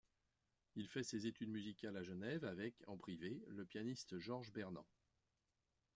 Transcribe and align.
Il 0.73 0.87
fait 0.87 1.03
ses 1.03 1.27
études 1.27 1.51
musicales 1.51 1.95
à 1.95 2.01
Genève 2.01 2.43
avec, 2.45 2.73
en 2.87 2.97
privé, 2.97 3.39
le 3.49 3.65
pianiste 3.67 4.17
Georges 4.17 4.51
Bernand. 4.51 4.87